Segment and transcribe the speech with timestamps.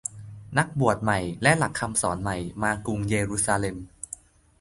[0.57, 3.77] นักบวชใหม่และหลักคำสอนใหม่มากรุงเยรูซาเล็ม